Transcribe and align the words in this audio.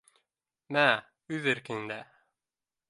—Мә, 0.77 0.85
үҙ 1.37 1.47
иркеңдә 1.55 2.03